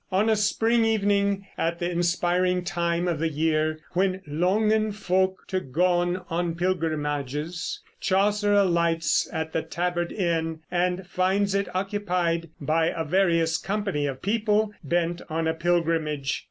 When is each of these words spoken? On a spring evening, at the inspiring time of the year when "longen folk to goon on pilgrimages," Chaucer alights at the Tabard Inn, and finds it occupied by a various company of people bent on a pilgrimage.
On 0.11 0.29
a 0.31 0.35
spring 0.35 0.83
evening, 0.83 1.45
at 1.59 1.77
the 1.77 1.87
inspiring 1.91 2.63
time 2.63 3.07
of 3.07 3.19
the 3.19 3.29
year 3.29 3.77
when 3.91 4.23
"longen 4.25 4.91
folk 4.91 5.45
to 5.49 5.59
goon 5.59 6.21
on 6.27 6.55
pilgrimages," 6.55 7.79
Chaucer 7.99 8.51
alights 8.51 9.29
at 9.31 9.53
the 9.53 9.61
Tabard 9.61 10.11
Inn, 10.11 10.61
and 10.71 11.05
finds 11.05 11.53
it 11.53 11.67
occupied 11.75 12.49
by 12.59 12.87
a 12.87 13.03
various 13.03 13.59
company 13.59 14.07
of 14.07 14.23
people 14.23 14.71
bent 14.83 15.21
on 15.29 15.47
a 15.47 15.53
pilgrimage. 15.53 16.39